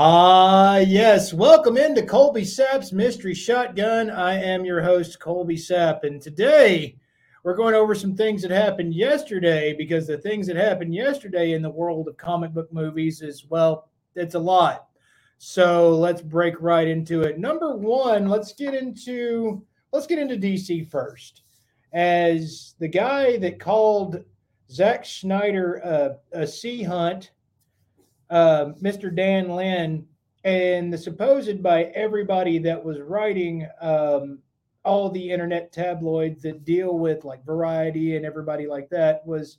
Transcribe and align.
Ah, 0.00 0.74
uh, 0.74 0.76
yes. 0.76 1.34
Welcome 1.34 1.76
into 1.76 2.06
Colby 2.06 2.44
Sapp's 2.44 2.92
Mystery 2.92 3.34
Shotgun. 3.34 4.10
I 4.10 4.40
am 4.40 4.64
your 4.64 4.80
host, 4.80 5.18
Colby 5.18 5.56
Sapp, 5.56 6.04
and 6.04 6.22
today 6.22 6.94
we're 7.42 7.56
going 7.56 7.74
over 7.74 7.96
some 7.96 8.14
things 8.14 8.42
that 8.42 8.52
happened 8.52 8.94
yesterday 8.94 9.74
because 9.76 10.06
the 10.06 10.16
things 10.16 10.46
that 10.46 10.54
happened 10.54 10.94
yesterday 10.94 11.50
in 11.50 11.62
the 11.62 11.70
world 11.70 12.06
of 12.06 12.16
comic 12.16 12.52
book 12.52 12.72
movies 12.72 13.22
is, 13.22 13.46
well, 13.50 13.88
it's 14.14 14.36
a 14.36 14.38
lot. 14.38 14.86
So 15.38 15.96
let's 15.96 16.22
break 16.22 16.54
right 16.60 16.86
into 16.86 17.22
it. 17.22 17.40
Number 17.40 17.74
one, 17.76 18.28
let's 18.28 18.52
get 18.52 18.74
into 18.74 19.66
let's 19.90 20.06
get 20.06 20.20
into 20.20 20.36
DC 20.36 20.88
first. 20.88 21.42
As 21.92 22.76
the 22.78 22.86
guy 22.86 23.36
that 23.38 23.58
called 23.58 24.22
Zack 24.70 25.04
Snyder 25.04 25.84
uh, 25.84 26.38
a 26.38 26.46
sea 26.46 26.84
hunt 26.84 27.32
uh, 28.30 28.66
Mr. 28.82 29.14
Dan 29.14 29.50
Lin 29.50 30.06
and 30.44 30.92
the 30.92 30.98
supposed 30.98 31.62
by 31.62 31.84
everybody 31.94 32.58
that 32.58 32.82
was 32.82 33.00
writing 33.00 33.66
um, 33.80 34.38
all 34.84 35.10
the 35.10 35.30
internet 35.30 35.72
tabloids 35.72 36.42
that 36.42 36.64
deal 36.64 36.98
with 36.98 37.24
like 37.24 37.44
Variety 37.44 38.16
and 38.16 38.24
everybody 38.24 38.66
like 38.66 38.88
that 38.90 39.26
was 39.26 39.58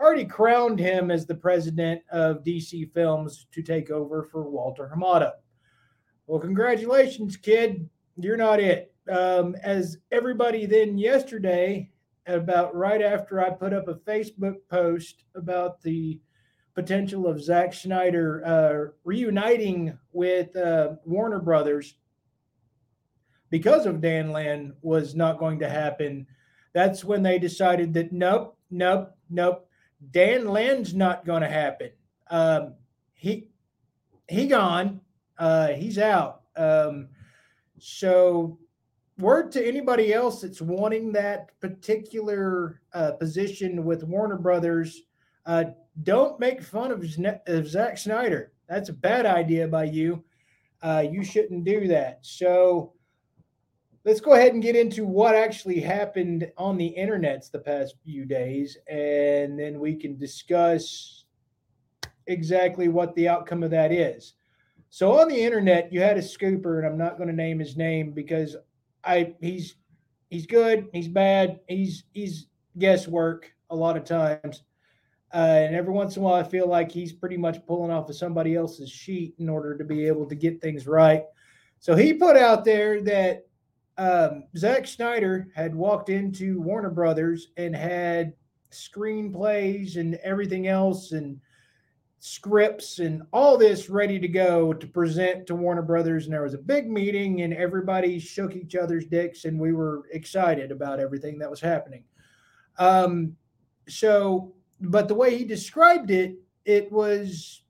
already 0.00 0.24
crowned 0.24 0.78
him 0.78 1.10
as 1.10 1.26
the 1.26 1.34
president 1.34 2.02
of 2.10 2.42
DC 2.42 2.92
Films 2.92 3.46
to 3.52 3.62
take 3.62 3.90
over 3.90 4.24
for 4.24 4.48
Walter 4.48 4.90
Hamada. 4.94 5.32
Well, 6.26 6.40
congratulations, 6.40 7.36
kid. 7.36 7.88
You're 8.16 8.36
not 8.36 8.60
it. 8.60 8.94
Um, 9.10 9.56
as 9.62 9.98
everybody 10.10 10.66
then 10.66 10.96
yesterday, 10.96 11.90
about 12.26 12.74
right 12.74 13.02
after 13.02 13.40
I 13.40 13.50
put 13.50 13.72
up 13.72 13.88
a 13.88 13.94
Facebook 13.94 14.56
post 14.70 15.24
about 15.34 15.82
the 15.82 16.20
potential 16.74 17.26
of 17.26 17.42
Zack 17.42 17.74
Snyder 17.74 18.42
uh, 18.44 18.92
reuniting 19.04 19.98
with 20.12 20.54
uh, 20.56 20.94
Warner 21.04 21.38
Brothers 21.38 21.94
because 23.50 23.84
of 23.84 24.00
Dan 24.00 24.32
Lin 24.32 24.72
was 24.80 25.14
not 25.14 25.38
going 25.38 25.58
to 25.60 25.68
happen. 25.68 26.26
That's 26.72 27.04
when 27.04 27.22
they 27.22 27.38
decided 27.38 27.92
that 27.94 28.12
nope, 28.12 28.56
nope, 28.70 29.14
nope, 29.28 29.68
Dan 30.10 30.48
Lin's 30.48 30.94
not 30.94 31.24
going 31.24 31.42
to 31.42 31.48
happen. 31.48 31.90
Um, 32.30 32.74
he 33.14 33.48
he 34.28 34.46
gone. 34.46 35.00
Uh, 35.38 35.68
he's 35.68 35.98
out. 35.98 36.42
Um, 36.56 37.08
so 37.78 38.58
word 39.18 39.52
to 39.52 39.66
anybody 39.66 40.12
else 40.12 40.40
that's 40.40 40.62
wanting 40.62 41.12
that 41.12 41.58
particular 41.60 42.80
uh, 42.94 43.12
position 43.12 43.84
with 43.84 44.02
Warner 44.04 44.38
Brothers, 44.38 45.02
uh, 45.46 45.64
don't 46.02 46.40
make 46.40 46.62
fun 46.62 46.90
of, 46.90 47.04
of 47.46 47.68
Zack 47.68 47.98
Snyder. 47.98 48.52
That's 48.68 48.88
a 48.88 48.94
bad 48.94 49.26
idea 49.26 49.68
by 49.68 49.84
you. 49.84 50.24
Uh, 50.82 51.04
you 51.08 51.24
shouldn't 51.24 51.64
do 51.64 51.86
that. 51.88 52.20
So 52.22 52.92
let's 54.04 54.20
go 54.20 54.32
ahead 54.32 54.52
and 54.52 54.62
get 54.62 54.76
into 54.76 55.04
what 55.04 55.34
actually 55.34 55.80
happened 55.80 56.50
on 56.56 56.76
the 56.76 56.94
internets 56.98 57.50
the 57.50 57.58
past 57.58 57.94
few 58.04 58.24
days, 58.24 58.76
and 58.88 59.58
then 59.58 59.78
we 59.78 59.94
can 59.94 60.18
discuss 60.18 61.24
exactly 62.26 62.88
what 62.88 63.14
the 63.14 63.28
outcome 63.28 63.62
of 63.62 63.70
that 63.70 63.92
is. 63.92 64.34
So 64.90 65.20
on 65.20 65.28
the 65.28 65.40
internet, 65.40 65.92
you 65.92 66.00
had 66.00 66.18
a 66.18 66.22
scooper, 66.22 66.78
and 66.78 66.86
I'm 66.86 66.98
not 66.98 67.16
going 67.16 67.28
to 67.28 67.34
name 67.34 67.58
his 67.58 67.76
name 67.76 68.12
because 68.12 68.56
I 69.04 69.34
he's 69.40 69.76
he's 70.30 70.46
good, 70.46 70.88
he's 70.92 71.08
bad, 71.08 71.60
he's 71.68 72.04
he's 72.12 72.46
guesswork 72.78 73.52
a 73.70 73.76
lot 73.76 73.96
of 73.96 74.04
times. 74.04 74.62
Uh, 75.34 75.60
and 75.64 75.74
every 75.74 75.92
once 75.92 76.16
in 76.16 76.22
a 76.22 76.24
while, 76.24 76.34
I 76.34 76.42
feel 76.42 76.68
like 76.68 76.92
he's 76.92 77.12
pretty 77.12 77.38
much 77.38 77.64
pulling 77.66 77.90
off 77.90 78.08
of 78.10 78.16
somebody 78.16 78.54
else's 78.54 78.90
sheet 78.90 79.34
in 79.38 79.48
order 79.48 79.76
to 79.78 79.84
be 79.84 80.06
able 80.06 80.26
to 80.26 80.34
get 80.34 80.60
things 80.60 80.86
right. 80.86 81.24
So 81.80 81.96
he 81.96 82.12
put 82.12 82.36
out 82.36 82.64
there 82.64 83.00
that 83.02 83.46
um, 83.96 84.44
Zack 84.56 84.86
Snyder 84.86 85.48
had 85.54 85.74
walked 85.74 86.10
into 86.10 86.60
Warner 86.60 86.90
Brothers 86.90 87.48
and 87.56 87.74
had 87.74 88.34
screenplays 88.70 89.96
and 89.96 90.14
everything 90.16 90.66
else 90.66 91.12
and 91.12 91.40
scripts 92.18 93.00
and 93.00 93.22
all 93.32 93.58
this 93.58 93.90
ready 93.90 94.18
to 94.18 94.28
go 94.28 94.72
to 94.72 94.86
present 94.86 95.46
to 95.46 95.54
Warner 95.54 95.82
Brothers. 95.82 96.24
And 96.24 96.32
there 96.32 96.42
was 96.42 96.54
a 96.54 96.58
big 96.58 96.88
meeting, 96.88 97.42
and 97.42 97.52
everybody 97.52 98.18
shook 98.18 98.54
each 98.54 98.76
other's 98.76 99.06
dicks, 99.06 99.44
and 99.44 99.58
we 99.58 99.72
were 99.72 100.04
excited 100.12 100.70
about 100.70 101.00
everything 101.00 101.38
that 101.38 101.50
was 101.50 101.60
happening. 101.60 102.04
Um, 102.78 103.36
so 103.88 104.54
but 104.82 105.08
the 105.08 105.14
way 105.14 105.36
he 105.36 105.44
described 105.44 106.10
it, 106.10 106.36
it 106.64 106.90
was 106.92 107.62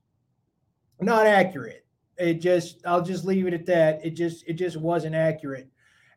not 1.00 1.26
accurate. 1.26 1.84
It 2.18 2.34
just, 2.34 2.84
I'll 2.86 3.02
just 3.02 3.24
leave 3.24 3.46
it 3.46 3.54
at 3.54 3.66
that. 3.66 4.04
It 4.04 4.10
just, 4.10 4.44
it 4.46 4.54
just 4.54 4.76
wasn't 4.76 5.14
accurate. 5.14 5.68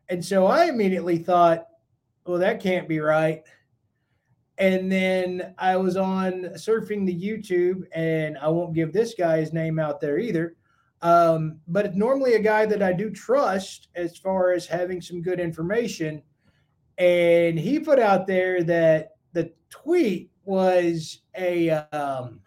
And 0.08 0.24
so 0.24 0.46
I 0.46 0.66
immediately 0.66 1.18
thought, 1.18 1.66
well, 2.24 2.38
that 2.38 2.62
can't 2.62 2.88
be 2.88 3.00
right. 3.00 3.42
And 4.58 4.90
then 4.90 5.54
I 5.58 5.76
was 5.76 5.96
on 5.96 6.44
surfing 6.54 7.04
the 7.04 7.14
YouTube, 7.14 7.82
and 7.92 8.38
I 8.38 8.48
won't 8.48 8.74
give 8.74 8.92
this 8.92 9.14
guy's 9.14 9.52
name 9.52 9.78
out 9.78 10.00
there 10.00 10.18
either. 10.18 10.56
Um, 11.02 11.60
but 11.68 11.86
it's 11.86 11.96
normally 11.96 12.34
a 12.34 12.40
guy 12.40 12.64
that 12.66 12.82
I 12.82 12.92
do 12.92 13.10
trust 13.10 13.88
as 13.94 14.16
far 14.16 14.52
as 14.52 14.66
having 14.66 15.02
some 15.02 15.20
good 15.20 15.40
information. 15.40 16.22
And 16.96 17.58
he 17.58 17.78
put 17.78 17.98
out 17.98 18.26
there 18.26 18.62
that 18.62 19.16
the 19.34 19.52
tweet 19.68 20.30
was 20.46 21.20
a 21.36 21.70
um, 21.70 22.40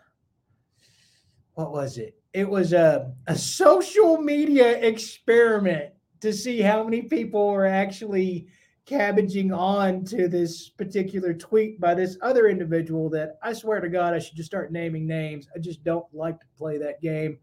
what 1.54 1.72
was 1.72 1.98
it? 1.98 2.16
It 2.34 2.50
was 2.50 2.74
a, 2.74 3.12
a 3.28 3.36
social 3.36 4.18
media 4.18 4.80
experiment 4.80 5.94
to 6.22 6.34
see 6.34 6.62
how 6.62 6.84
many 6.84 7.04
people 7.04 7.52
were 7.52 7.66
actually 7.66 8.48
cabbaging 8.86 9.54
on 9.54 10.04
to 10.04 10.28
this 10.28 10.70
particular 10.70 11.34
tweet 11.34 11.80
by 11.80 11.94
this 11.94 12.18
other 12.22 12.48
individual 12.48 13.10
that 13.10 13.38
I 13.44 13.54
swear 13.54 13.80
to 13.82 13.90
God, 13.90 14.14
I 14.14 14.20
should 14.20 14.36
just 14.36 14.50
start 14.50 14.72
naming 14.72 15.06
names. 15.06 15.48
I 15.56 15.60
just 15.60 15.84
don't 15.84 16.06
like 16.14 16.40
to 16.40 16.48
play 16.58 16.78
that 16.80 17.02
game 17.02 17.40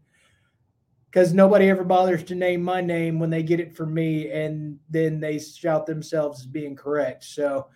because 1.09 1.33
nobody 1.33 1.69
ever 1.69 1.83
bothers 1.83 2.23
to 2.25 2.35
name 2.35 2.61
my 2.61 2.81
name 2.81 3.17
when 3.17 3.29
they 3.29 3.43
get 3.43 3.59
it 3.59 3.75
from 3.75 3.93
me 3.93 4.29
and 4.31 4.77
then 4.89 5.19
they 5.19 5.39
shout 5.39 5.85
themselves 5.85 6.41
as 6.41 6.47
being 6.47 6.75
correct. 6.75 7.23
So 7.23 7.67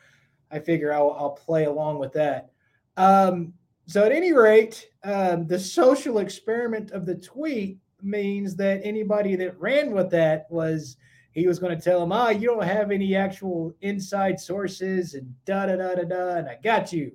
I 0.52 0.59
figure 0.59 0.94
I'll, 0.94 1.16
I'll 1.18 1.31
play 1.31 1.66
along 1.66 2.00
with 2.00 2.14
that. 2.14 2.51
Um, 2.97 3.53
so, 3.88 4.03
at 4.03 4.12
any 4.12 4.31
rate, 4.31 4.88
um, 5.03 5.47
the 5.47 5.59
social 5.59 6.19
experiment 6.19 6.91
of 6.91 7.06
the 7.06 7.16
tweet 7.16 7.79
means 8.02 8.56
that 8.56 8.81
anybody 8.84 9.35
that 9.35 9.59
ran 9.59 9.91
with 9.91 10.09
that 10.12 10.47
was 10.50 10.97
he 11.31 11.47
was 11.47 11.59
going 11.59 11.75
to 11.75 11.81
tell 11.81 12.03
him, 12.03 12.12
ah, 12.12 12.29
you 12.29 12.47
don't 12.47 12.63
have 12.63 12.91
any 12.91 13.16
actual 13.16 13.74
inside 13.81 14.40
sources 14.40 15.13
and 15.13 15.34
da 15.46 15.66
da 15.66 15.75
da 15.78 15.96
da 15.96 16.03
da, 16.03 16.35
and 16.35 16.50
I 16.50 16.57
got 16.62 16.91
you. 16.91 17.12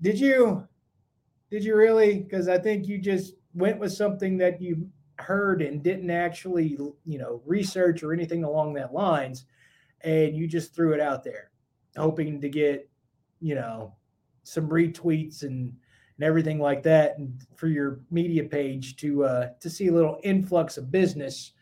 Did 0.00 0.18
you? 0.18 0.66
Did 1.50 1.64
you 1.64 1.76
really? 1.76 2.20
Because 2.20 2.48
I 2.48 2.58
think 2.58 2.86
you 2.86 2.98
just 2.98 3.34
went 3.54 3.78
with 3.78 3.92
something 3.92 4.36
that 4.38 4.60
you 4.60 4.88
heard 5.18 5.62
and 5.62 5.82
didn't 5.82 6.10
actually, 6.10 6.76
you 7.04 7.18
know, 7.18 7.42
research 7.46 8.02
or 8.02 8.12
anything 8.12 8.44
along 8.44 8.74
that 8.74 8.92
lines, 8.92 9.46
and 10.02 10.36
you 10.36 10.46
just 10.46 10.74
threw 10.74 10.92
it 10.92 11.00
out 11.00 11.24
there, 11.24 11.50
hoping 11.96 12.40
to 12.40 12.48
get, 12.48 12.88
you 13.40 13.54
know, 13.54 13.94
some 14.44 14.68
retweets 14.68 15.42
and 15.42 15.72
and 16.16 16.24
everything 16.24 16.60
like 16.60 16.82
that, 16.84 17.18
and 17.18 17.44
for 17.56 17.66
your 17.66 18.00
media 18.10 18.44
page 18.44 18.96
to 18.96 19.24
uh, 19.24 19.48
to 19.60 19.68
see 19.68 19.88
a 19.88 19.92
little 19.92 20.20
influx 20.22 20.76
of 20.76 20.90
business. 20.90 21.52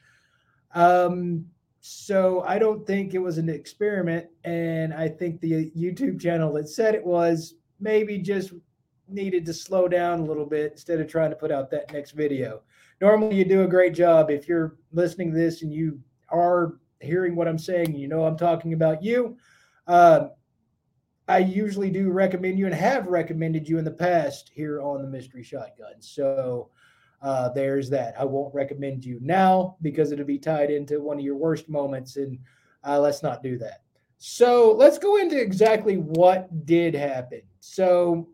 Um, 0.74 1.46
so 1.80 2.42
I 2.46 2.58
don't 2.58 2.86
think 2.86 3.14
it 3.14 3.18
was 3.18 3.38
an 3.38 3.48
experiment, 3.48 4.26
and 4.44 4.92
I 4.92 5.08
think 5.08 5.40
the 5.40 5.70
YouTube 5.70 6.20
channel 6.20 6.52
that 6.54 6.68
said 6.68 6.94
it 6.94 7.04
was 7.04 7.54
maybe 7.80 8.18
just 8.18 8.52
needed 9.08 9.44
to 9.46 9.54
slow 9.54 9.88
down 9.88 10.20
a 10.20 10.24
little 10.24 10.46
bit 10.46 10.72
instead 10.72 11.00
of 11.00 11.08
trying 11.08 11.30
to 11.30 11.36
put 11.36 11.50
out 11.50 11.70
that 11.70 11.92
next 11.92 12.12
video. 12.12 12.62
Normally, 13.00 13.36
you 13.36 13.44
do 13.44 13.62
a 13.62 13.68
great 13.68 13.94
job 13.94 14.30
if 14.30 14.46
you're 14.46 14.76
listening 14.92 15.32
to 15.32 15.38
this 15.38 15.62
and 15.62 15.72
you 15.72 15.98
are 16.28 16.78
hearing 17.00 17.34
what 17.34 17.48
I'm 17.48 17.58
saying. 17.58 17.94
You 17.94 18.06
know 18.06 18.24
I'm 18.24 18.38
talking 18.38 18.74
about 18.74 19.02
you. 19.02 19.36
Uh, 19.86 20.28
I 21.28 21.38
usually 21.38 21.90
do 21.90 22.10
recommend 22.10 22.58
you 22.58 22.66
and 22.66 22.74
have 22.74 23.06
recommended 23.06 23.68
you 23.68 23.78
in 23.78 23.84
the 23.84 23.90
past 23.90 24.50
here 24.54 24.80
on 24.80 25.02
the 25.02 25.08
Mystery 25.08 25.42
Shotgun. 25.42 26.00
So 26.00 26.70
uh, 27.22 27.50
there's 27.50 27.88
that. 27.90 28.14
I 28.18 28.24
won't 28.24 28.54
recommend 28.54 29.04
you 29.04 29.18
now 29.22 29.76
because 29.82 30.12
it'll 30.12 30.24
be 30.24 30.38
tied 30.38 30.70
into 30.70 31.00
one 31.00 31.18
of 31.18 31.24
your 31.24 31.36
worst 31.36 31.68
moments. 31.68 32.16
And 32.16 32.38
Uh, 32.84 32.98
let's 32.98 33.22
not 33.22 33.44
do 33.44 33.56
that. 33.58 33.82
So 34.18 34.74
let's 34.76 34.98
go 34.98 35.18
into 35.18 35.40
exactly 35.40 35.98
what 35.98 36.66
did 36.66 36.94
happen. 36.94 37.42
So 37.60 38.28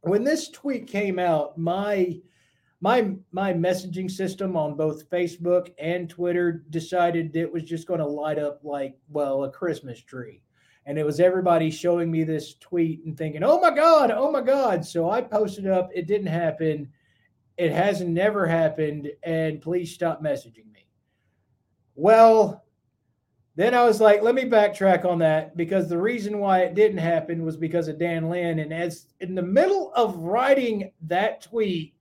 when 0.00 0.24
this 0.24 0.48
tweet 0.48 0.86
came 0.86 1.18
out, 1.18 1.58
my 1.58 2.18
my 2.80 3.14
my 3.30 3.52
messaging 3.52 4.10
system 4.10 4.56
on 4.56 4.74
both 4.74 5.10
Facebook 5.10 5.74
and 5.78 6.08
Twitter 6.08 6.64
decided 6.70 7.36
it 7.36 7.52
was 7.52 7.62
just 7.62 7.86
going 7.86 8.00
to 8.00 8.06
light 8.06 8.38
up 8.38 8.60
like 8.64 8.96
well 9.08 9.44
a 9.44 9.50
Christmas 9.50 10.00
tree. 10.00 10.40
And 10.88 10.98
it 10.98 11.04
was 11.04 11.20
everybody 11.20 11.70
showing 11.70 12.10
me 12.10 12.24
this 12.24 12.54
tweet 12.54 13.04
and 13.04 13.16
thinking, 13.16 13.44
"Oh 13.44 13.60
my 13.60 13.70
god, 13.70 14.10
oh 14.10 14.32
my 14.32 14.40
god." 14.40 14.84
So 14.86 15.10
I 15.10 15.20
posted 15.20 15.66
up, 15.66 15.90
it 15.94 16.06
didn't 16.06 16.28
happen. 16.28 16.90
It 17.58 17.72
has 17.72 18.00
never 18.00 18.46
happened 18.46 19.10
and 19.22 19.60
please 19.60 19.92
stop 19.92 20.22
messaging 20.22 20.72
me. 20.72 20.88
Well, 21.94 22.64
then 23.54 23.74
I 23.74 23.84
was 23.84 24.00
like, 24.00 24.22
let 24.22 24.36
me 24.36 24.44
backtrack 24.44 25.04
on 25.04 25.18
that 25.18 25.56
because 25.56 25.88
the 25.88 25.98
reason 25.98 26.38
why 26.38 26.60
it 26.60 26.74
didn't 26.76 26.98
happen 26.98 27.44
was 27.44 27.56
because 27.56 27.88
of 27.88 27.98
Dan 27.98 28.30
Lin. 28.30 28.60
And 28.60 28.72
as 28.72 29.08
in 29.18 29.34
the 29.34 29.42
middle 29.42 29.92
of 29.94 30.16
writing 30.16 30.92
that 31.02 31.42
tweet, 31.42 31.94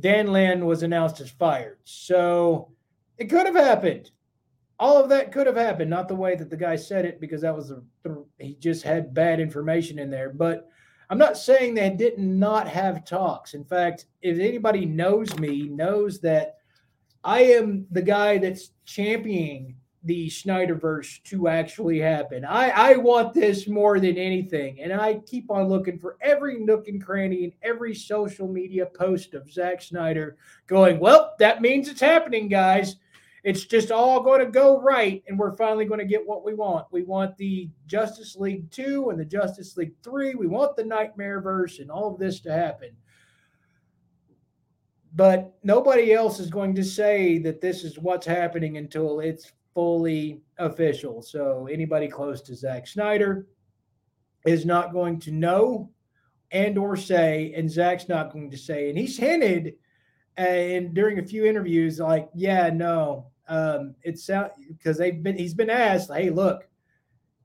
Dan 0.00 0.32
Lin 0.32 0.66
was 0.66 0.82
announced 0.82 1.20
as 1.20 1.30
fired. 1.30 1.78
So 1.84 2.72
it 3.18 3.30
could 3.30 3.46
have 3.46 3.54
happened. 3.54 4.10
All 4.80 4.96
of 4.96 5.10
that 5.10 5.30
could 5.30 5.46
have 5.46 5.56
happened, 5.56 5.90
not 5.90 6.08
the 6.08 6.14
way 6.14 6.34
that 6.34 6.48
the 6.48 6.56
guy 6.56 6.74
said 6.74 7.04
it, 7.04 7.20
because 7.20 7.42
that 7.42 7.54
was 7.54 7.70
a, 7.70 7.82
he 8.38 8.54
just 8.54 8.82
had 8.82 9.12
bad 9.12 9.38
information 9.38 9.98
in 9.98 10.10
there. 10.10 10.30
But 10.30 10.68
I'm 11.10 11.18
not 11.18 11.36
saying 11.36 11.74
they 11.74 11.90
did 11.90 12.18
not 12.18 12.66
have 12.66 13.04
talks. 13.04 13.52
In 13.52 13.62
fact, 13.62 14.06
if 14.22 14.38
anybody 14.38 14.86
knows 14.86 15.38
me, 15.38 15.68
knows 15.68 16.18
that 16.20 16.56
I 17.22 17.42
am 17.42 17.86
the 17.90 18.00
guy 18.00 18.38
that's 18.38 18.70
championing 18.86 19.76
the 20.04 20.28
Snyderverse 20.28 21.22
to 21.24 21.48
actually 21.48 21.98
happen. 21.98 22.42
I, 22.46 22.70
I 22.70 22.96
want 22.96 23.34
this 23.34 23.68
more 23.68 24.00
than 24.00 24.16
anything. 24.16 24.80
And 24.80 24.94
I 24.94 25.16
keep 25.26 25.50
on 25.50 25.68
looking 25.68 25.98
for 25.98 26.16
every 26.22 26.58
nook 26.58 26.88
and 26.88 27.04
cranny 27.04 27.44
and 27.44 27.52
every 27.62 27.94
social 27.94 28.48
media 28.48 28.86
post 28.86 29.34
of 29.34 29.52
Zack 29.52 29.82
Snyder 29.82 30.38
going, 30.66 30.98
well, 30.98 31.34
that 31.38 31.60
means 31.60 31.86
it's 31.88 32.00
happening, 32.00 32.48
guys. 32.48 32.96
It's 33.42 33.64
just 33.64 33.90
all 33.90 34.22
going 34.22 34.40
to 34.40 34.50
go 34.50 34.80
right. 34.80 35.22
And 35.26 35.38
we're 35.38 35.56
finally 35.56 35.84
going 35.84 36.00
to 36.00 36.06
get 36.06 36.26
what 36.26 36.44
we 36.44 36.54
want. 36.54 36.86
We 36.90 37.02
want 37.02 37.36
the 37.36 37.70
Justice 37.86 38.36
League 38.36 38.70
2 38.70 39.10
and 39.10 39.18
the 39.18 39.24
Justice 39.24 39.76
League 39.76 39.94
3. 40.02 40.34
We 40.34 40.46
want 40.46 40.76
the 40.76 40.84
Knightmare 40.84 41.40
Verse 41.40 41.78
and 41.78 41.90
all 41.90 42.12
of 42.12 42.18
this 42.18 42.40
to 42.40 42.52
happen. 42.52 42.90
But 45.14 45.52
nobody 45.62 46.12
else 46.12 46.38
is 46.38 46.50
going 46.50 46.74
to 46.76 46.84
say 46.84 47.38
that 47.38 47.60
this 47.60 47.82
is 47.82 47.98
what's 47.98 48.26
happening 48.26 48.76
until 48.76 49.20
it's 49.20 49.52
fully 49.74 50.42
official. 50.58 51.22
So 51.22 51.66
anybody 51.70 52.08
close 52.08 52.42
to 52.42 52.54
Zack 52.54 52.86
Snyder 52.86 53.46
is 54.46 54.64
not 54.64 54.92
going 54.92 55.18
to 55.20 55.32
know 55.32 55.90
and 56.52 56.76
or 56.78 56.96
say, 56.96 57.52
and 57.56 57.70
Zack's 57.70 58.08
not 58.08 58.32
going 58.32 58.50
to 58.50 58.58
say, 58.58 58.88
and 58.88 58.98
he's 58.98 59.16
hinted 59.16 59.74
and 60.40 60.94
during 60.94 61.18
a 61.18 61.24
few 61.24 61.44
interviews, 61.44 61.98
like, 61.98 62.30
yeah, 62.34 62.70
no, 62.70 63.26
um, 63.48 63.94
sounds 64.14 64.52
because 64.68 64.96
they've 64.96 65.22
been 65.22 65.36
he's 65.36 65.52
been 65.52 65.68
asked, 65.68 66.10
hey, 66.10 66.30
look, 66.30 66.66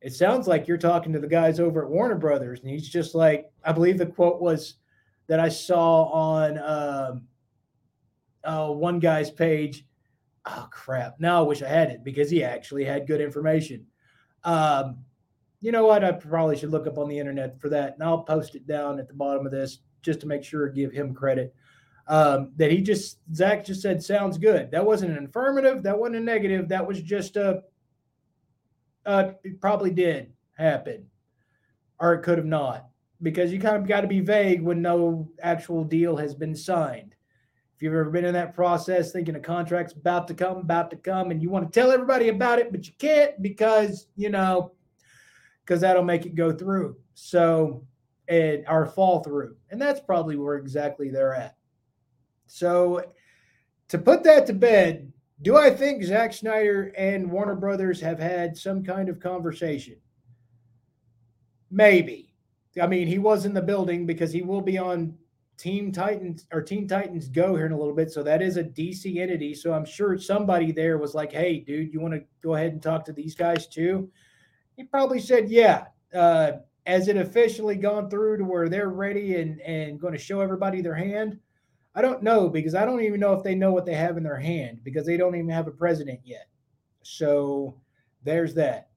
it 0.01 0.13
sounds 0.13 0.47
like 0.47 0.67
you're 0.67 0.77
talking 0.77 1.11
to 1.11 1.19
the 1.19 1.27
guys 1.27 1.59
over 1.59 1.83
at 1.83 1.89
Warner 1.89 2.15
Brothers, 2.15 2.61
and 2.61 2.69
he's 2.69 2.87
just 2.87 3.13
like, 3.13 3.51
I 3.65 3.73
believe 3.73 3.97
the 3.97 4.05
quote 4.05 4.39
was 4.39 4.75
that 5.27 5.41
I 5.41 5.49
saw 5.49 6.03
on 6.05 6.57
um, 6.59 7.23
uh, 8.45 8.71
one 8.71 8.99
guy's 8.99 9.29
page. 9.29 9.85
Oh 10.45 10.69
crap. 10.71 11.15
Now 11.19 11.39
i 11.39 11.41
wish 11.41 11.63
i 11.63 11.67
had 11.67 11.89
it 11.89 12.03
because 12.03 12.29
he 12.29 12.43
actually 12.43 12.85
had 12.85 13.07
good 13.07 13.19
information. 13.19 13.87
Um, 14.43 14.99
you 15.59 15.71
know 15.71 15.85
what? 15.85 16.03
I 16.03 16.11
probably 16.11 16.55
should 16.55 16.69
look 16.69 16.87
up 16.87 16.99
on 16.99 17.09
the 17.09 17.17
internet 17.17 17.59
for 17.59 17.69
that 17.69 17.95
and 17.95 18.03
i'll 18.03 18.21
post 18.21 18.53
it 18.53 18.67
down 18.67 18.99
at 18.99 19.07
the 19.07 19.15
bottom 19.15 19.45
of 19.47 19.51
this 19.51 19.79
just 20.03 20.19
to 20.19 20.27
make 20.27 20.43
sure 20.43 20.69
give 20.69 20.91
him 20.91 21.15
credit 21.15 21.55
um, 22.07 22.51
that 22.57 22.71
he 22.71 22.81
just 22.81 23.17
Zach 23.33 23.65
just 23.65 23.81
said 23.81 24.01
sounds 24.01 24.37
good 24.37 24.71
that 24.71 24.85
wasn't 24.85 25.17
an 25.17 25.25
affirmative 25.25 25.83
that 25.83 25.97
wasn't 25.97 26.17
a 26.17 26.19
negative 26.19 26.69
that 26.69 26.85
was 26.85 27.01
just 27.01 27.35
a 27.35 27.63
it 29.07 29.61
probably 29.61 29.91
did 29.91 30.31
happen 30.53 31.05
or 31.99 32.13
it 32.13 32.23
could 32.23 32.37
have 32.37 32.47
not 32.47 32.87
because 33.21 33.51
you 33.51 33.59
kind 33.59 33.77
of 33.77 33.87
got 33.87 34.01
to 34.01 34.07
be 34.07 34.19
vague 34.19 34.61
when 34.61 34.81
no 34.81 35.29
actual 35.41 35.83
deal 35.83 36.15
has 36.15 36.35
been 36.35 36.55
signed 36.55 37.15
if 37.75 37.81
you've 37.81 37.93
ever 37.93 38.09
been 38.09 38.23
in 38.23 38.33
that 38.33 38.55
process 38.55 39.11
thinking 39.11 39.35
a 39.35 39.39
contract's 39.39 39.91
about 39.91 40.29
to 40.29 40.33
come, 40.33 40.57
about 40.57 40.89
to 40.91 40.95
come, 40.95 41.31
and 41.31 41.41
you 41.41 41.49
want 41.49 41.71
to 41.71 41.77
tell 41.77 41.91
everybody 41.91 42.29
about 42.29 42.59
it, 42.59 42.71
but 42.71 42.87
you 42.87 42.93
can't 42.97 43.41
because, 43.41 44.07
you 44.15 44.29
know, 44.29 44.71
because 45.59 45.81
that'll 45.81 46.03
make 46.03 46.25
it 46.25 46.35
go 46.35 46.53
through. 46.53 46.95
So, 47.15 47.85
and 48.29 48.63
or 48.69 48.85
fall 48.85 49.23
through. 49.23 49.57
And 49.71 49.81
that's 49.81 49.99
probably 49.99 50.37
where 50.37 50.55
exactly 50.55 51.09
they're 51.09 51.35
at. 51.35 51.54
So, 52.47 53.03
to 53.89 53.97
put 53.97 54.23
that 54.23 54.47
to 54.47 54.53
bed, 54.53 55.11
do 55.41 55.57
I 55.57 55.69
think 55.69 56.03
Zack 56.03 56.33
Snyder 56.33 56.93
and 56.97 57.29
Warner 57.29 57.55
Brothers 57.55 57.99
have 58.01 58.19
had 58.19 58.57
some 58.57 58.83
kind 58.83 59.09
of 59.09 59.19
conversation? 59.19 59.97
Maybe. 61.69 62.33
I 62.81 62.87
mean, 62.87 63.07
he 63.07 63.19
was 63.19 63.45
in 63.45 63.53
the 63.53 63.61
building 63.61 64.05
because 64.05 64.31
he 64.31 64.41
will 64.41 64.61
be 64.61 64.77
on 64.77 65.17
Team 65.57 65.91
Titans 65.91 66.45
or 66.51 66.61
Teen 66.61 66.87
Titans 66.87 67.29
Go 67.29 67.55
here 67.55 67.65
in 67.65 67.71
a 67.71 67.77
little 67.77 67.95
bit. 67.95 68.11
So 68.11 68.23
that 68.23 68.41
is 68.41 68.57
a 68.57 68.63
DC 68.63 69.17
entity. 69.17 69.53
So 69.53 69.73
I'm 69.73 69.85
sure 69.85 70.17
somebody 70.17 70.71
there 70.71 70.97
was 70.97 71.13
like, 71.13 71.31
hey, 71.31 71.59
dude, 71.59 71.93
you 71.93 72.01
want 72.01 72.13
to 72.13 72.23
go 72.41 72.55
ahead 72.55 72.73
and 72.73 72.81
talk 72.81 73.05
to 73.05 73.13
these 73.13 73.35
guys 73.35 73.67
too? 73.67 74.09
He 74.75 74.83
probably 74.83 75.19
said, 75.19 75.49
yeah. 75.49 75.85
Uh, 76.13 76.53
has 76.85 77.07
it 77.07 77.17
officially 77.17 77.75
gone 77.75 78.09
through 78.09 78.37
to 78.37 78.43
where 78.45 78.69
they're 78.69 78.89
ready 78.89 79.37
and, 79.37 79.59
and 79.61 79.99
going 79.99 80.13
to 80.13 80.19
show 80.19 80.41
everybody 80.41 80.81
their 80.81 80.93
hand? 80.93 81.39
I 81.95 82.01
don't 82.01 82.23
know 82.23 82.49
because 82.49 82.75
I 82.75 82.85
don't 82.85 83.01
even 83.01 83.21
know 83.21 83.33
if 83.33 83.43
they 83.43 83.55
know 83.55 83.71
what 83.71 83.85
they 83.85 83.95
have 83.95 84.17
in 84.17 84.23
their 84.23 84.39
hand 84.39 84.79
because 84.83 85.05
they 85.05 85.15
don't 85.15 85.35
even 85.35 85.49
have 85.49 85.67
a 85.67 85.71
president 85.71 86.19
yet. 86.23 86.47
So 87.03 87.79
there's 88.23 88.53
that. 88.55 88.89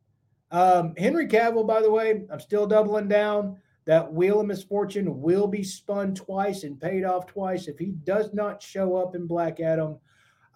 Um, 0.50 0.94
Henry 0.96 1.28
Cavill, 1.28 1.66
by 1.66 1.80
the 1.80 1.90
way, 1.90 2.22
I'm 2.32 2.40
still 2.40 2.66
doubling 2.66 3.08
down. 3.08 3.58
That 3.84 4.12
wheel 4.12 4.40
of 4.40 4.46
misfortune 4.46 5.20
will 5.20 5.46
be 5.46 5.62
spun 5.62 6.14
twice 6.14 6.64
and 6.64 6.80
paid 6.80 7.04
off 7.04 7.26
twice. 7.26 7.68
If 7.68 7.78
he 7.78 7.92
does 8.04 8.34
not 8.34 8.62
show 8.62 8.96
up 8.96 9.14
in 9.14 9.26
Black 9.26 9.60
Adam, 9.60 9.98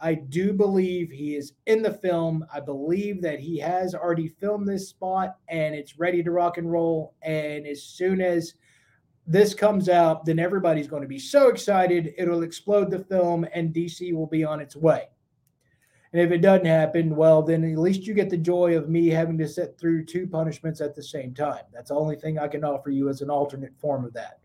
I 0.00 0.14
do 0.14 0.52
believe 0.52 1.10
he 1.10 1.36
is 1.36 1.52
in 1.66 1.80
the 1.80 1.92
film. 1.92 2.44
I 2.52 2.58
believe 2.58 3.22
that 3.22 3.38
he 3.38 3.58
has 3.58 3.94
already 3.94 4.28
filmed 4.28 4.66
this 4.66 4.88
spot 4.88 5.36
and 5.48 5.74
it's 5.74 5.98
ready 5.98 6.22
to 6.24 6.32
rock 6.32 6.58
and 6.58 6.70
roll. 6.70 7.14
And 7.22 7.66
as 7.66 7.84
soon 7.84 8.20
as 8.20 8.54
this 9.26 9.54
comes 9.54 9.88
out, 9.88 10.24
then 10.24 10.38
everybody's 10.38 10.88
going 10.88 11.02
to 11.02 11.08
be 11.08 11.18
so 11.18 11.48
excited. 11.48 12.14
It'll 12.18 12.42
explode 12.42 12.90
the 12.90 12.98
film 12.98 13.46
and 13.54 13.72
DC 13.72 14.12
will 14.12 14.26
be 14.26 14.44
on 14.44 14.60
its 14.60 14.74
way. 14.74 15.08
And 16.12 16.20
if 16.20 16.30
it 16.30 16.42
doesn't 16.42 16.66
happen, 16.66 17.16
well, 17.16 17.42
then 17.42 17.64
at 17.64 17.78
least 17.78 18.06
you 18.06 18.12
get 18.12 18.28
the 18.28 18.36
joy 18.36 18.76
of 18.76 18.88
me 18.88 19.08
having 19.08 19.38
to 19.38 19.48
sit 19.48 19.78
through 19.78 20.04
two 20.04 20.26
punishments 20.26 20.80
at 20.80 20.94
the 20.94 21.02
same 21.02 21.32
time. 21.32 21.62
That's 21.72 21.88
the 21.88 21.96
only 21.96 22.16
thing 22.16 22.38
I 22.38 22.48
can 22.48 22.64
offer 22.64 22.90
you 22.90 23.08
as 23.08 23.22
an 23.22 23.30
alternate 23.30 23.74
form 23.78 24.04
of 24.04 24.12
that. 24.12 24.40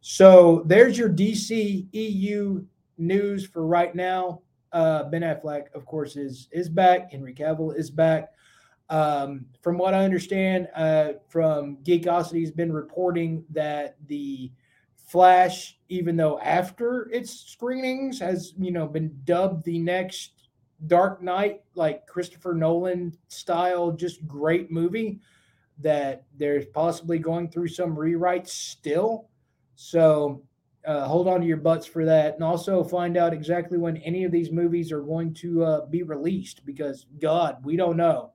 So 0.00 0.62
there's 0.66 0.98
your 0.98 1.08
DC 1.08 1.86
EU 1.92 2.64
news 2.98 3.46
for 3.46 3.66
right 3.66 3.94
now. 3.94 4.40
Uh, 4.72 5.04
ben 5.04 5.22
Affleck, 5.22 5.72
of 5.74 5.86
course, 5.86 6.16
is 6.16 6.48
is 6.50 6.68
back. 6.68 7.12
Henry 7.12 7.34
Cavill 7.34 7.76
is 7.76 7.90
back. 7.90 8.32
Um, 8.88 9.46
from 9.62 9.78
what 9.78 9.94
I 9.94 10.04
understand, 10.04 10.68
uh, 10.74 11.14
from 11.28 11.78
Geekosity 11.78 12.40
has 12.40 12.52
been 12.52 12.72
reporting 12.72 13.44
that 13.50 13.96
the 14.06 14.52
Flash, 15.08 15.78
even 15.88 16.16
though 16.16 16.40
after 16.40 17.08
its 17.12 17.30
screenings 17.32 18.18
has 18.18 18.54
you 18.58 18.72
know 18.72 18.88
been 18.88 19.16
dubbed 19.24 19.64
the 19.64 19.78
next 19.78 20.48
Dark 20.88 21.22
Knight, 21.22 21.62
like 21.74 22.06
Christopher 22.06 22.54
Nolan 22.54 23.16
style, 23.28 23.92
just 23.92 24.26
great 24.26 24.70
movie 24.70 25.20
that 25.78 26.24
there's 26.36 26.66
possibly 26.66 27.18
going 27.18 27.48
through 27.48 27.68
some 27.68 27.96
rewrites 27.96 28.48
still. 28.48 29.28
So 29.74 30.42
uh, 30.86 31.06
hold 31.06 31.28
on 31.28 31.40
to 31.40 31.46
your 31.46 31.56
butts 31.56 31.86
for 31.86 32.04
that. 32.04 32.34
And 32.34 32.42
also 32.42 32.82
find 32.82 33.16
out 33.16 33.32
exactly 33.32 33.78
when 33.78 33.96
any 33.98 34.24
of 34.24 34.32
these 34.32 34.50
movies 34.50 34.92
are 34.92 35.02
going 35.02 35.34
to 35.34 35.64
uh, 35.64 35.86
be 35.86 36.02
released 36.02 36.64
because, 36.64 37.06
God, 37.20 37.58
we 37.64 37.76
don't 37.76 37.96
know. 37.96 38.32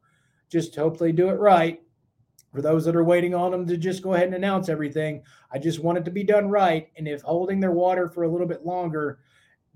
Just 0.51 0.75
hope 0.75 0.99
they 0.99 1.11
do 1.11 1.29
it 1.29 1.39
right. 1.39 1.81
For 2.53 2.61
those 2.61 2.83
that 2.83 2.97
are 2.97 3.03
waiting 3.03 3.33
on 3.33 3.51
them 3.51 3.65
to 3.67 3.77
just 3.77 4.03
go 4.03 4.13
ahead 4.13 4.27
and 4.27 4.35
announce 4.35 4.67
everything, 4.67 5.23
I 5.51 5.57
just 5.57 5.79
want 5.79 5.97
it 5.97 6.05
to 6.05 6.11
be 6.11 6.23
done 6.23 6.49
right. 6.49 6.89
And 6.97 7.07
if 7.07 7.21
holding 7.21 7.61
their 7.61 7.71
water 7.71 8.09
for 8.09 8.23
a 8.23 8.29
little 8.29 8.47
bit 8.47 8.65
longer 8.65 9.19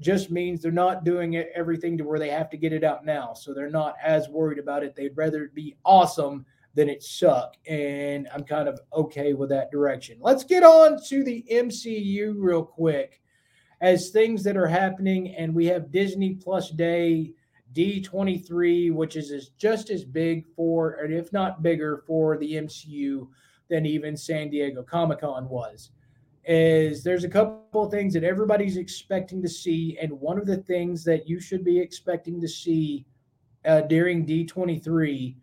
just 0.02 0.30
means 0.30 0.62
they're 0.62 0.72
not 0.74 1.06
doing 1.06 1.34
it 1.34 1.52
everything 1.56 1.98
to 1.98 2.04
where 2.04 2.20
they 2.20 2.30
have 2.30 2.50
to 2.50 2.58
get 2.58 2.74
it 2.74 2.84
out 2.84 3.06
now. 3.06 3.34
So 3.34 3.54
they're 3.54 3.70
not 3.70 3.96
as 4.04 4.28
worried 4.28 4.60
about 4.60 4.84
it. 4.84 4.94
They'd 4.94 5.16
rather 5.16 5.46
it 5.46 5.56
be 5.56 5.78
awesome 5.86 6.46
than 6.74 6.90
it 6.90 7.02
suck. 7.02 7.56
And 7.66 8.28
I'm 8.34 8.44
kind 8.44 8.68
of 8.68 8.80
okay 8.94 9.34
with 9.34 9.48
that 9.50 9.72
direction. 9.72 10.18
Let's 10.20 10.44
get 10.44 10.64
on 10.64 11.02
to 11.08 11.24
the 11.24 11.46
MCU 11.50 12.36
real 12.38 12.64
quick 12.64 13.22
as 13.80 14.10
things 14.10 14.44
that 14.44 14.58
are 14.58 14.68
happening. 14.68 15.34
And 15.36 15.56
we 15.56 15.66
have 15.68 15.92
Disney 15.92 16.36
Plus 16.36 16.72
Day 16.72 17.34
D23, 17.76 18.94
which 18.94 19.18
is 19.18 19.50
just 19.58 19.90
as 19.90 20.06
big 20.06 20.46
for, 20.56 20.94
and 20.94 21.14
if 21.14 21.34
not 21.34 21.62
bigger, 21.62 22.04
for 22.08 22.38
the 22.38 22.54
MCU 22.54 23.28
than 23.70 23.86
even 23.86 24.16
San 24.16 24.50
Diego 24.50 24.82
Comic 24.82 25.20
Con 25.20 25.50
was. 25.50 25.92
Is 26.48 27.04
there's 27.04 27.24
a 27.24 27.30
couple 27.30 27.86
of 27.86 27.92
things 27.92 28.14
that 28.14 28.24
everybody's 28.24 28.78
expecting 28.78 29.42
to 29.42 29.50
see, 29.50 29.98
and 30.00 30.12
one 30.12 30.38
of 30.38 30.46
the 30.46 30.58
things 30.58 31.04
that 31.04 31.28
you 31.28 31.40
should 31.40 31.66
be 31.66 31.80
expecting 31.80 32.40
to 32.40 32.48
see 32.48 33.06
uh, 33.66 33.82
during 33.82 34.26
D23 34.26 35.36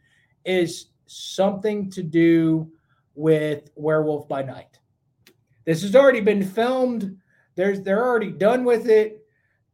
is 0.45 0.87
something 1.07 1.91
to 1.91 2.03
do 2.03 2.71
with 3.15 3.71
Werewolf 3.75 4.29
by 4.29 4.43
Night. 4.43 4.79
This 5.65 5.83
has 5.83 5.97
already 5.97 6.21
been 6.21 6.45
filmed. 6.45 7.19
There's 7.57 7.81
they're 7.83 8.07
already 8.07 8.31
done 8.31 8.65
with 8.65 8.89
it 8.89 9.22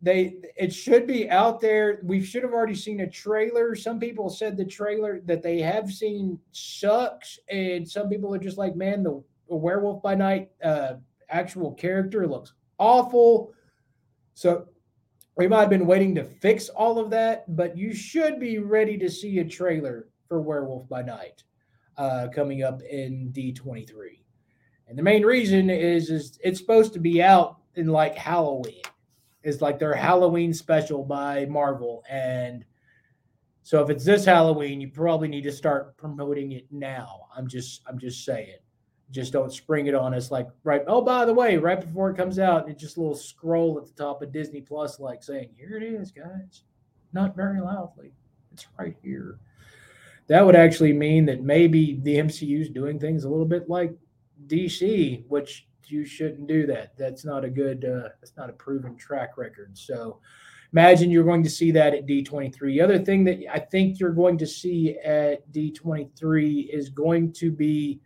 they 0.01 0.37
it 0.57 0.73
should 0.73 1.07
be 1.07 1.29
out 1.29 1.61
there. 1.61 2.01
We 2.05 2.23
should 2.23 2.43
have 2.45 2.53
already 2.53 2.75
seen 2.75 3.01
a 3.01 3.11
trailer. 3.11 3.75
Some 3.75 3.99
people 3.99 4.31
said 4.31 4.57
the 4.57 4.65
trailer 4.65 5.21
that 5.25 5.43
they 5.43 5.61
have 5.61 5.93
seen 5.93 6.39
sucks, 6.53 7.39
and 7.51 7.89
some 7.89 8.09
people 8.09 8.33
are 8.35 8.39
just 8.39 8.59
like, 8.59 8.77
man, 8.77 9.03
the 9.03 9.23
Werewolf 9.49 10.03
by 10.03 10.15
Night 10.15 10.51
uh, 10.63 10.95
actual 11.31 11.73
character 11.73 12.27
looks 12.27 12.53
awful. 12.79 13.53
So 14.35 14.69
we 15.37 15.49
might 15.49 15.61
have 15.61 15.71
been 15.71 15.87
waiting 15.87 16.15
to 16.15 16.25
fix 16.25 16.69
all 16.69 16.99
of 16.99 17.11
that, 17.11 17.57
but 17.57 17.77
you 17.77 17.93
should 17.93 18.39
be 18.39 18.59
ready 18.59 18.97
to 18.99 19.11
see 19.11 19.39
a 19.41 19.45
trailer 19.45 20.09
for 20.29 20.41
Werewolf 20.41 20.89
by 20.89 21.03
Night 21.03 21.43
uh, 21.97 22.29
coming 22.33 22.63
up 22.63 22.83
in 22.83 23.33
D23. 23.33 24.21
And 24.87 24.97
the 24.97 25.03
main 25.03 25.25
reason 25.27 25.71
is 25.71 26.09
is 26.09 26.39
it's 26.45 26.61
supposed 26.61 26.93
to 26.93 27.01
be 27.01 27.21
out 27.21 27.57
in 27.75 27.89
like 27.89 28.15
Halloween 28.15 28.83
is 29.49 29.63
like 29.63 29.79
their 29.79 29.95
Halloween 29.95 30.53
special 30.53 31.03
by 31.03 31.47
Marvel. 31.47 32.05
And 32.09 32.65
so 33.63 33.83
if 33.83 33.91
it's 33.91 34.05
this 34.05 34.25
Halloween, 34.25 34.81
you 34.81 34.89
probably 34.89 35.29
need 35.29 35.43
to 35.43 35.53
start 35.53 35.97
promoting 35.97 36.53
it 36.53 36.67
now. 36.71 37.27
I'm 37.37 37.49
just 37.49 37.83
I'm 37.87 37.99
just 37.99 38.25
saying. 38.25 38.57
Just 39.11 39.33
don't 39.33 39.53
spring 39.53 39.87
it 39.87 39.95
on 39.95 40.13
us 40.13 40.31
like 40.31 40.49
right. 40.65 40.83
Oh, 40.87 41.01
by 41.01 41.25
the 41.25 41.33
way, 41.33 41.57
right 41.57 41.81
before 41.81 42.11
it 42.11 42.17
comes 42.17 42.39
out, 42.39 42.69
it's 42.69 42.81
just 42.81 42.99
a 42.99 43.01
little 43.01 43.15
scroll 43.15 43.79
at 43.79 43.87
the 43.87 43.93
top 43.93 44.21
of 44.21 44.33
Disney 44.33 44.61
Plus, 44.61 45.01
like 45.01 45.23
saying, 45.23 45.49
"Here 45.57 45.79
it 45.79 45.83
is, 45.83 46.13
guys." 46.13 46.65
Not 47.15 47.35
very 47.35 47.61
loudly. 47.61 48.13
It's 48.53 48.67
right 48.79 48.97
here. 49.03 49.39
That 50.27 50.45
would 50.45 50.57
actually 50.57 50.93
mean 50.93 51.25
that 51.25 51.43
maybe 51.43 51.99
the 52.03 52.17
MCU 52.17 52.61
is 52.61 52.69
doing 52.69 52.99
things 52.99 53.25
a 53.25 53.31
little 53.31 53.47
bit 53.47 53.69
like 53.71 53.95
DC, 54.47 55.25
which 55.29 55.67
you 55.91 56.05
shouldn't 56.05 56.47
do 56.47 56.67
that. 56.67 56.97
That's 56.97 57.25
not 57.25 57.45
a 57.45 57.51
good. 57.51 57.85
Uh, 57.85 58.11
that's 58.21 58.37
not 58.37 58.51
a 58.51 58.55
proven 58.55 58.97
track 58.97 59.37
record. 59.37 59.77
So 59.77 60.21
imagine 60.73 61.11
you're 61.11 61.25
going 61.25 61.43
to 61.43 61.51
see 61.51 61.71
that 61.73 61.95
at 61.95 62.07
D23. 62.07 62.61
The 62.61 62.81
other 62.81 62.99
thing 62.99 63.25
that 63.25 63.41
I 63.53 63.59
think 63.59 63.99
you're 63.99 64.13
going 64.13 64.39
to 64.39 64.47
see 64.47 64.99
at 64.99 65.51
D23 65.53 66.69
is 66.71 66.89
going 66.91 67.33
to 67.35 67.51
be 67.51 68.01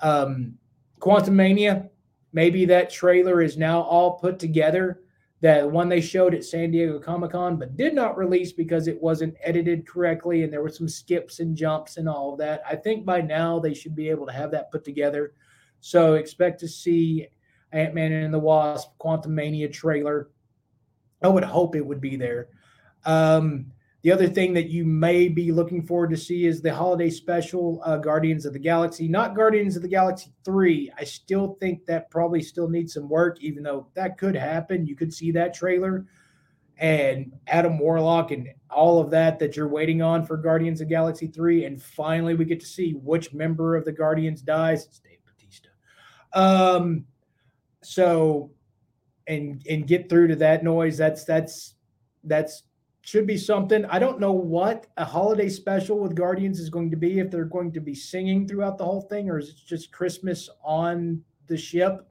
um, 0.00 0.54
Quantumania. 1.00 1.88
Maybe 2.32 2.64
that 2.66 2.90
trailer 2.90 3.40
is 3.40 3.56
now 3.56 3.80
all 3.82 4.18
put 4.18 4.38
together. 4.38 5.00
That 5.40 5.70
one 5.70 5.88
they 5.88 6.00
showed 6.00 6.34
at 6.34 6.44
San 6.44 6.72
Diego 6.72 6.98
Comic 6.98 7.30
Con, 7.30 7.56
but 7.58 7.76
did 7.76 7.94
not 7.94 8.18
release 8.18 8.52
because 8.52 8.88
it 8.88 9.00
wasn't 9.00 9.36
edited 9.40 9.86
correctly 9.86 10.42
and 10.42 10.52
there 10.52 10.62
were 10.62 10.68
some 10.68 10.88
skips 10.88 11.38
and 11.38 11.56
jumps 11.56 11.96
and 11.96 12.08
all 12.08 12.32
of 12.32 12.40
that. 12.40 12.60
I 12.68 12.74
think 12.74 13.06
by 13.06 13.20
now 13.20 13.60
they 13.60 13.72
should 13.72 13.94
be 13.94 14.08
able 14.10 14.26
to 14.26 14.32
have 14.32 14.50
that 14.50 14.72
put 14.72 14.84
together 14.84 15.34
so 15.80 16.14
expect 16.14 16.60
to 16.60 16.68
see 16.68 17.28
Ant 17.72 17.94
Man 17.94 18.12
and 18.12 18.32
the 18.32 18.38
Wasp 18.38 18.90
Quantumania 19.00 19.72
trailer. 19.72 20.30
I 21.22 21.28
would 21.28 21.44
hope 21.44 21.76
it 21.76 21.84
would 21.84 22.00
be 22.00 22.16
there. 22.16 22.48
Um, 23.04 23.72
the 24.02 24.12
other 24.12 24.28
thing 24.28 24.54
that 24.54 24.70
you 24.70 24.84
may 24.84 25.28
be 25.28 25.50
looking 25.50 25.84
forward 25.84 26.10
to 26.10 26.16
see 26.16 26.46
is 26.46 26.62
the 26.62 26.72
holiday 26.72 27.10
special 27.10 27.82
uh, 27.84 27.96
Guardians 27.96 28.46
of 28.46 28.52
the 28.52 28.58
Galaxy, 28.58 29.08
not 29.08 29.34
Guardians 29.34 29.74
of 29.74 29.82
the 29.82 29.88
Galaxy 29.88 30.32
3. 30.44 30.92
I 30.96 31.04
still 31.04 31.56
think 31.60 31.84
that 31.86 32.10
probably 32.10 32.40
still 32.40 32.68
needs 32.68 32.94
some 32.94 33.08
work, 33.08 33.38
even 33.40 33.64
though 33.64 33.88
that 33.94 34.16
could 34.16 34.36
happen. 34.36 34.86
You 34.86 34.94
could 34.94 35.12
see 35.12 35.32
that 35.32 35.52
trailer 35.52 36.06
and 36.78 37.32
Adam 37.48 37.78
Warlock 37.78 38.30
and 38.30 38.48
all 38.70 39.00
of 39.00 39.10
that 39.10 39.40
that 39.40 39.56
you're 39.56 39.68
waiting 39.68 40.00
on 40.00 40.24
for 40.24 40.36
Guardians 40.36 40.80
of 40.80 40.88
Galaxy 40.88 41.26
3. 41.26 41.64
And 41.64 41.82
finally, 41.82 42.34
we 42.34 42.44
get 42.44 42.60
to 42.60 42.66
see 42.66 42.92
which 42.92 43.34
member 43.34 43.74
of 43.74 43.84
the 43.84 43.92
Guardians 43.92 44.42
dies. 44.42 45.00
Um, 46.32 47.04
so 47.82 48.50
and 49.26 49.64
and 49.68 49.86
get 49.86 50.08
through 50.08 50.28
to 50.28 50.36
that 50.36 50.64
noise. 50.64 50.96
That's 50.96 51.24
that's 51.24 51.74
that's 52.24 52.64
should 53.02 53.26
be 53.26 53.38
something. 53.38 53.84
I 53.86 53.98
don't 53.98 54.20
know 54.20 54.32
what 54.32 54.86
a 54.96 55.04
holiday 55.04 55.48
special 55.48 55.98
with 55.98 56.14
Guardians 56.14 56.60
is 56.60 56.68
going 56.68 56.90
to 56.90 56.96
be. 56.96 57.20
If 57.20 57.30
they're 57.30 57.44
going 57.44 57.72
to 57.72 57.80
be 57.80 57.94
singing 57.94 58.46
throughout 58.46 58.76
the 58.76 58.84
whole 58.84 59.02
thing, 59.02 59.30
or 59.30 59.38
is 59.38 59.48
it 59.48 59.56
just 59.66 59.92
Christmas 59.92 60.50
on 60.62 61.22
the 61.46 61.56
ship? 61.56 62.06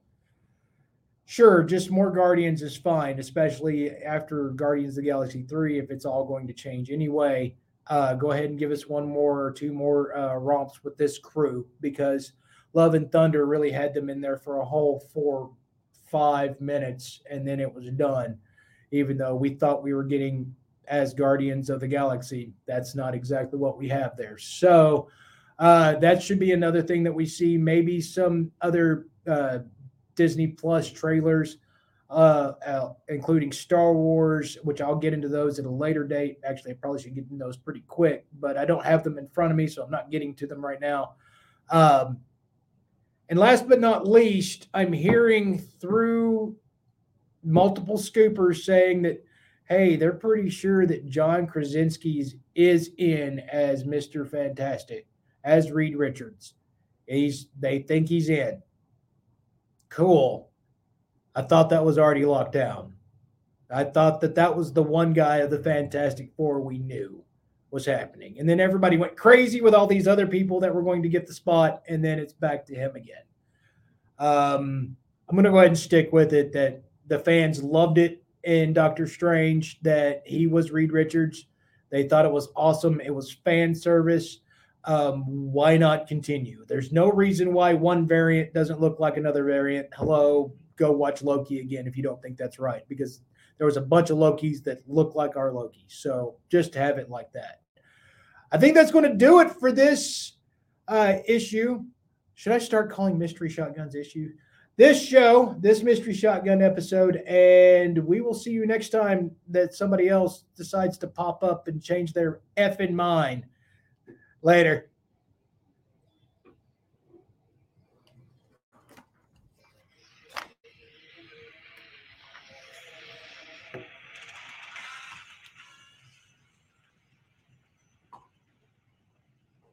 Sure, 1.26 1.62
just 1.62 1.90
more 1.90 2.10
Guardians 2.10 2.62
is 2.62 2.76
fine, 2.76 3.18
especially 3.18 3.90
after 3.96 4.48
Guardians 4.50 4.92
of 4.92 5.04
the 5.04 5.10
Galaxy 5.10 5.42
3, 5.42 5.78
if 5.78 5.90
it's 5.90 6.06
all 6.06 6.24
going 6.24 6.46
to 6.46 6.54
change 6.54 6.90
anyway. 6.90 7.54
Uh, 7.86 8.14
go 8.14 8.32
ahead 8.32 8.46
and 8.46 8.58
give 8.58 8.70
us 8.70 8.88
one 8.88 9.06
more 9.06 9.44
or 9.44 9.52
two 9.52 9.72
more 9.72 10.16
uh, 10.16 10.34
romps 10.36 10.82
with 10.82 10.96
this 10.96 11.18
crew 11.18 11.66
because 11.80 12.32
Love 12.74 12.94
and 12.94 13.10
Thunder 13.10 13.46
really 13.46 13.70
had 13.70 13.94
them 13.94 14.10
in 14.10 14.20
there 14.20 14.36
for 14.36 14.58
a 14.58 14.64
whole 14.64 15.00
four, 15.12 15.50
five 16.10 16.60
minutes, 16.60 17.22
and 17.30 17.46
then 17.46 17.60
it 17.60 17.72
was 17.72 17.88
done. 17.90 18.38
Even 18.90 19.18
though 19.18 19.34
we 19.34 19.50
thought 19.50 19.82
we 19.82 19.94
were 19.94 20.04
getting 20.04 20.54
as 20.86 21.12
Guardians 21.12 21.70
of 21.70 21.80
the 21.80 21.88
Galaxy, 21.88 22.52
that's 22.66 22.94
not 22.94 23.14
exactly 23.14 23.58
what 23.58 23.78
we 23.78 23.88
have 23.88 24.16
there. 24.16 24.38
So 24.38 25.08
uh, 25.58 25.94
that 25.96 26.22
should 26.22 26.38
be 26.38 26.52
another 26.52 26.82
thing 26.82 27.02
that 27.02 27.12
we 27.12 27.26
see. 27.26 27.58
Maybe 27.58 28.00
some 28.00 28.50
other 28.60 29.06
uh, 29.26 29.58
Disney 30.14 30.46
Plus 30.46 30.90
trailers, 30.90 31.58
uh, 32.10 32.52
uh, 32.64 32.92
including 33.08 33.52
Star 33.52 33.92
Wars, 33.92 34.56
which 34.62 34.80
I'll 34.80 34.96
get 34.96 35.12
into 35.12 35.28
those 35.28 35.58
at 35.58 35.66
a 35.66 35.70
later 35.70 36.04
date. 36.04 36.38
Actually, 36.44 36.72
I 36.72 36.74
probably 36.80 37.02
should 37.02 37.14
get 37.14 37.24
into 37.24 37.36
those 37.36 37.56
pretty 37.56 37.84
quick, 37.86 38.26
but 38.40 38.56
I 38.56 38.64
don't 38.64 38.84
have 38.84 39.04
them 39.04 39.18
in 39.18 39.28
front 39.28 39.50
of 39.50 39.56
me, 39.56 39.66
so 39.66 39.82
I'm 39.82 39.90
not 39.90 40.10
getting 40.10 40.34
to 40.36 40.46
them 40.46 40.64
right 40.64 40.80
now. 40.80 41.14
Um, 41.70 42.18
and 43.28 43.38
last 43.38 43.68
but 43.68 43.80
not 43.80 44.08
least, 44.08 44.68
I'm 44.72 44.92
hearing 44.92 45.58
through 45.58 46.56
multiple 47.44 47.98
scoopers 47.98 48.64
saying 48.64 49.02
that, 49.02 49.24
hey, 49.64 49.96
they're 49.96 50.12
pretty 50.12 50.48
sure 50.48 50.86
that 50.86 51.06
John 51.06 51.46
Krasinski's 51.46 52.36
is 52.54 52.90
in 52.96 53.40
as 53.40 53.84
Mr. 53.84 54.28
Fantastic, 54.28 55.06
as 55.44 55.70
Reed 55.70 55.96
Richards. 55.96 56.54
He's 57.06 57.48
they 57.58 57.80
think 57.80 58.08
he's 58.08 58.28
in. 58.28 58.62
Cool. 59.88 60.50
I 61.34 61.42
thought 61.42 61.70
that 61.70 61.84
was 61.84 61.98
already 61.98 62.24
locked 62.24 62.52
down. 62.52 62.94
I 63.70 63.84
thought 63.84 64.20
that 64.22 64.34
that 64.36 64.56
was 64.56 64.72
the 64.72 64.82
one 64.82 65.12
guy 65.12 65.38
of 65.38 65.50
the 65.50 65.62
Fantastic 65.62 66.32
Four 66.36 66.60
we 66.60 66.78
knew 66.78 67.24
was 67.70 67.84
happening. 67.84 68.38
And 68.38 68.48
then 68.48 68.60
everybody 68.60 68.96
went 68.96 69.16
crazy 69.16 69.60
with 69.60 69.74
all 69.74 69.86
these 69.86 70.08
other 70.08 70.26
people 70.26 70.60
that 70.60 70.74
were 70.74 70.82
going 70.82 71.02
to 71.02 71.08
get 71.08 71.26
the 71.26 71.34
spot, 71.34 71.82
and 71.88 72.04
then 72.04 72.18
it's 72.18 72.32
back 72.32 72.64
to 72.66 72.74
him 72.74 72.96
again. 72.96 73.24
Um, 74.18 74.96
I'm 75.28 75.34
going 75.34 75.44
to 75.44 75.50
go 75.50 75.58
ahead 75.58 75.68
and 75.68 75.78
stick 75.78 76.12
with 76.12 76.32
it 76.32 76.52
that 76.52 76.82
the 77.06 77.18
fans 77.18 77.62
loved 77.62 77.98
it 77.98 78.22
in 78.44 78.72
Doctor 78.72 79.06
Strange, 79.06 79.78
that 79.82 80.22
he 80.24 80.46
was 80.46 80.70
Reed 80.70 80.92
Richards. 80.92 81.46
They 81.90 82.08
thought 82.08 82.24
it 82.24 82.32
was 82.32 82.48
awesome. 82.56 83.00
It 83.00 83.14
was 83.14 83.32
fan 83.44 83.74
service. 83.74 84.40
Um, 84.84 85.24
why 85.52 85.76
not 85.76 86.06
continue? 86.06 86.64
There's 86.66 86.92
no 86.92 87.10
reason 87.10 87.52
why 87.52 87.74
one 87.74 88.06
variant 88.06 88.54
doesn't 88.54 88.80
look 88.80 89.00
like 89.00 89.18
another 89.18 89.44
variant. 89.44 89.88
Hello, 89.92 90.54
go 90.76 90.92
watch 90.92 91.22
Loki 91.22 91.60
again 91.60 91.86
if 91.86 91.96
you 91.96 92.02
don't 92.02 92.22
think 92.22 92.38
that's 92.38 92.58
right, 92.58 92.82
because 92.88 93.20
there 93.58 93.66
was 93.66 93.76
a 93.76 93.82
bunch 93.82 94.10
of 94.10 94.18
Lokis 94.18 94.62
that 94.64 94.88
looked 94.88 95.16
like 95.16 95.36
our 95.36 95.52
Loki. 95.52 95.84
So 95.88 96.36
just 96.48 96.74
have 96.74 96.96
it 96.98 97.10
like 97.10 97.32
that. 97.32 97.60
I 98.50 98.58
think 98.58 98.74
that's 98.74 98.92
going 98.92 99.10
to 99.10 99.14
do 99.14 99.40
it 99.40 99.50
for 99.50 99.72
this 99.72 100.38
uh, 100.86 101.16
issue. 101.26 101.82
Should 102.34 102.52
I 102.52 102.58
start 102.58 102.90
calling 102.90 103.18
Mystery 103.18 103.50
Shotguns 103.50 103.94
issue? 103.94 104.30
This 104.76 105.04
show, 105.04 105.56
this 105.58 105.82
Mystery 105.82 106.14
Shotgun 106.14 106.62
episode, 106.62 107.16
and 107.26 107.98
we 107.98 108.20
will 108.20 108.32
see 108.32 108.52
you 108.52 108.64
next 108.64 108.90
time 108.90 109.32
that 109.48 109.74
somebody 109.74 110.08
else 110.08 110.44
decides 110.56 110.96
to 110.98 111.08
pop 111.08 111.42
up 111.42 111.66
and 111.66 111.82
change 111.82 112.12
their 112.12 112.40
effing 112.56 112.92
mind. 112.92 113.44
Later. 114.40 114.87